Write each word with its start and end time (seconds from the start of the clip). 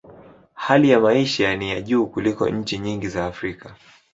Hali 0.53 0.89
ya 0.89 0.99
maisha 0.99 1.55
ni 1.55 1.69
ya 1.69 1.81
juu 1.81 2.05
kuliko 2.07 2.49
nchi 2.49 2.77
nyingi 2.79 3.07
za 3.07 3.25
Afrika. 3.25 3.75